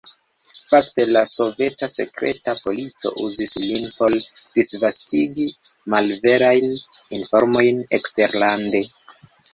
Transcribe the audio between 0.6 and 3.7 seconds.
Fakte la soveta sekreta polico uzis